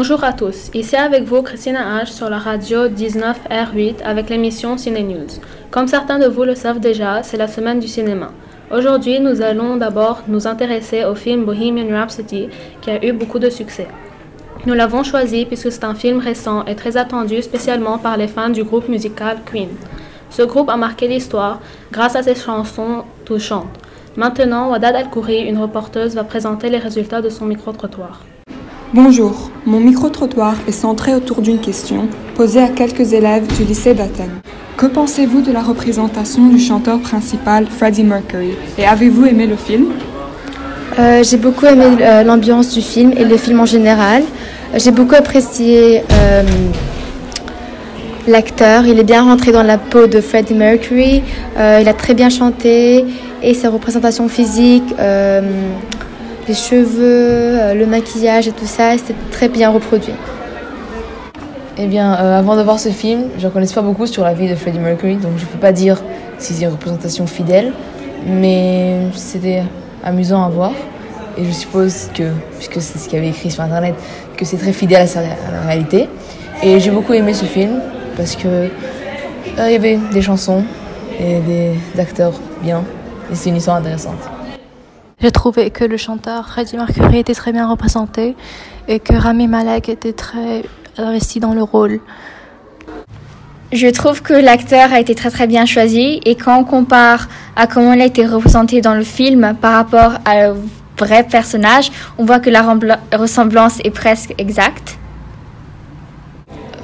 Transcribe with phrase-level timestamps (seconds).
[0.00, 5.02] Bonjour à tous, ici avec vous Christina H sur la radio 19R8 avec l'émission Ciné
[5.02, 5.26] News.
[5.72, 8.30] Comme certains de vous le savent déjà, c'est la semaine du cinéma.
[8.70, 12.48] Aujourd'hui, nous allons d'abord nous intéresser au film Bohemian Rhapsody
[12.80, 13.88] qui a eu beaucoup de succès.
[14.66, 18.50] Nous l'avons choisi puisque c'est un film récent et très attendu spécialement par les fans
[18.50, 19.70] du groupe musical Queen.
[20.30, 21.58] Ce groupe a marqué l'histoire
[21.90, 23.66] grâce à ses chansons touchantes.
[24.16, 28.20] Maintenant, Wadad Al-Kouri, une reporteuse, va présenter les résultats de son micro-trottoir.
[28.94, 34.40] Bonjour, mon micro-trottoir est centré autour d'une question posée à quelques élèves du lycée d'Athènes.
[34.78, 38.52] Que pensez-vous de la représentation du chanteur principal Freddie Mercury?
[38.78, 39.88] Et avez-vous aimé le film?
[40.98, 44.22] Euh, J'ai beaucoup aimé euh, l'ambiance du film et le film en général.
[44.74, 46.42] J'ai beaucoup apprécié euh,
[48.26, 48.86] l'acteur.
[48.86, 51.22] Il est bien rentré dans la peau de Freddie Mercury.
[51.58, 53.04] il a très bien chanté
[53.42, 54.94] et sa représentation physique
[56.48, 60.14] les cheveux, euh, le maquillage et tout ça, c'était très bien reproduit.
[61.76, 64.32] Eh bien, euh, avant de voir ce film, je ne connais pas beaucoup sur la
[64.32, 66.02] vie de Freddie Mercury, donc je ne peux pas dire
[66.38, 67.72] si c'est une représentation fidèle,
[68.26, 69.62] mais c'était
[70.02, 70.72] amusant à voir.
[71.36, 72.24] Et je suppose que,
[72.56, 73.94] puisque c'est ce qu'il avait écrit sur Internet,
[74.36, 76.08] que c'est très fidèle à, la réalité.
[76.62, 77.80] Et j'ai beaucoup aimé ce film
[78.16, 78.68] parce que euh,
[79.66, 80.64] il y avait des chansons
[81.20, 82.82] et des acteurs bien,
[83.30, 84.37] et c'est une histoire intéressante.
[85.20, 88.36] J'ai trouvé que le chanteur Freddie Mercury était très bien représenté
[88.86, 90.62] et que Rami Malek était très
[90.96, 91.98] investi dans le rôle.
[93.72, 97.66] Je trouve que l'acteur a été très très bien choisi et quand on compare à
[97.66, 100.52] comment il a été représenté dans le film par rapport à
[100.96, 102.62] vrai personnage, on voit que la
[103.12, 104.98] ressemblance est presque exacte.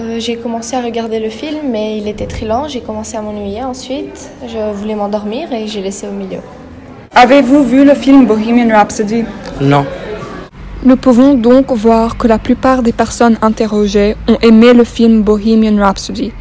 [0.00, 3.20] Euh, j'ai commencé à regarder le film mais il était très lent, j'ai commencé à
[3.20, 6.40] m'ennuyer ensuite, je voulais m'endormir et j'ai laissé au milieu.
[7.14, 9.24] Avez-vous vu le film Bohemian Rhapsody?
[9.60, 9.84] Non.
[10.82, 15.76] Nous pouvons donc voir que la plupart des personnes interrogées ont aimé le film Bohemian
[15.76, 16.32] Rhapsody.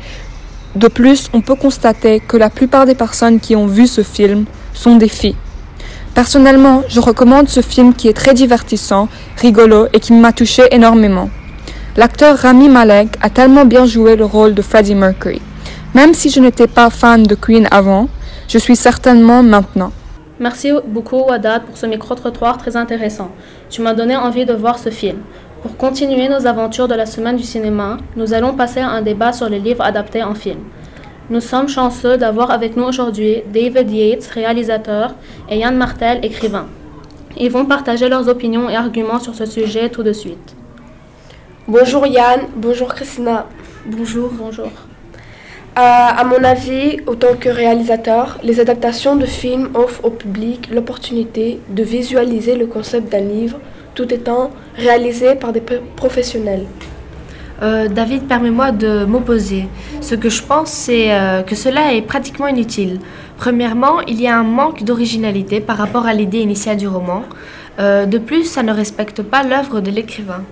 [0.75, 4.45] De plus, on peut constater que la plupart des personnes qui ont vu ce film
[4.73, 5.35] sont des filles.
[6.16, 9.09] Personnellement, je recommande ce film qui est très divertissant,
[9.41, 11.29] rigolo et qui m'a touché énormément.
[11.97, 15.41] L'acteur Rami Malek a tellement bien joué le rôle de Freddie Mercury.
[15.94, 18.07] Même si je n'étais pas fan de Queen avant,
[18.47, 19.91] je suis certainement maintenant.
[20.41, 23.29] Merci beaucoup Wadad pour ce micro-trottoir très intéressant.
[23.69, 25.19] Tu m'as donné envie de voir ce film.
[25.62, 29.34] Pour continuer nos aventures de la semaine du cinéma, nous allons passer à un débat
[29.34, 30.57] sur les livres adaptés en film.
[31.30, 35.13] Nous sommes chanceux d'avoir avec nous aujourd'hui David Yates, réalisateur,
[35.47, 36.66] et Yann Martel, écrivain.
[37.38, 40.56] Ils vont partager leurs opinions et arguments sur ce sujet tout de suite.
[41.68, 43.46] Bonjour Yann, bonjour Christina.
[43.85, 44.72] Bonjour, bonjour.
[45.77, 51.61] Euh, à mon avis, autant que réalisateur, les adaptations de films offrent au public l'opportunité
[51.69, 53.57] de visualiser le concept d'un livre
[53.95, 55.63] tout étant réalisé par des
[55.95, 56.65] professionnels.
[57.61, 59.69] Euh, David, permets-moi de m'opposer.
[60.01, 62.99] Ce que je pense, c'est euh, que cela est pratiquement inutile.
[63.38, 67.23] Premièrement, il y a un manque d'originalité par rapport à l'idée initiale du roman.
[67.79, 70.43] de plus, ça ne respecte pas l'œuvre de l'écrivain.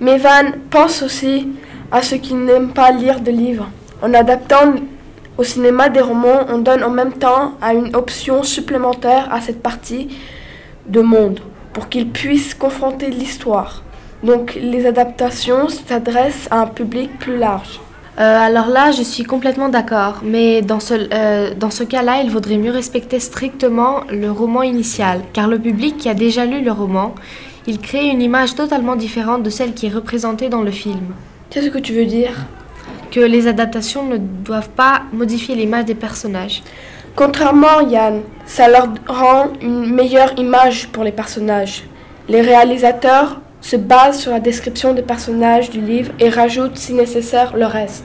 [0.00, 1.48] Mais Van pense aussi
[1.92, 3.70] à ceux qui n'aiment pas lire de livres.
[4.02, 4.74] En adaptant
[5.36, 9.62] au cinéma des romans, on donne en même temps à une option supplémentaire à cette
[9.62, 10.08] partie
[10.86, 11.40] de monde
[11.72, 13.82] pour qu'ils puissent confronter l'histoire.
[14.22, 17.80] Donc les adaptations s'adressent à un public plus large.
[18.18, 22.30] Euh, alors là, je suis complètement d'accord, mais dans ce, euh, dans ce cas-là, il
[22.30, 26.72] vaudrait mieux respecter strictement le roman initial, car le public qui a déjà lu le
[26.72, 27.14] roman,
[27.66, 31.14] il crée une image totalement différente de celle qui est représentée dans le film.
[31.48, 32.32] Qu'est-ce que tu veux dire?
[33.10, 36.62] Que les adaptations ne doivent pas modifier l'image des personnages.
[37.16, 41.84] Contrairement, Yann, ça leur rend une meilleure image pour les personnages.
[42.28, 47.56] Les réalisateurs se basent sur la description des personnages du livre et rajoutent si nécessaire
[47.56, 48.04] le reste.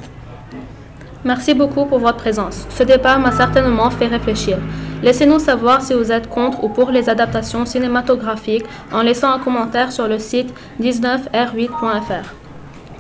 [1.23, 2.67] Merci beaucoup pour votre présence.
[2.69, 4.57] Ce débat m'a certainement fait réfléchir.
[5.01, 9.91] Laissez-nous savoir si vous êtes contre ou pour les adaptations cinématographiques en laissant un commentaire
[9.91, 12.44] sur le site 19r8.fr.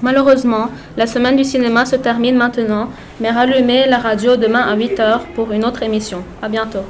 [0.01, 2.89] Malheureusement, la semaine du cinéma se termine maintenant,
[3.19, 6.23] mais rallumez la radio demain à 8h pour une autre émission.
[6.41, 6.83] À bientôt.